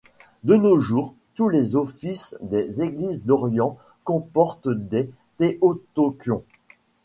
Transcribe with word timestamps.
De 0.43 0.55
nos 0.55 0.79
jours, 0.79 1.13
tous 1.35 1.47
les 1.49 1.75
offices 1.75 2.35
des 2.41 2.81
Églises 2.81 3.23
d'Orient 3.23 3.77
comportent 4.03 4.67
des 4.67 5.11
theotokions. 5.37 6.43